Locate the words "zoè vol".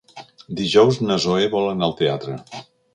1.27-1.71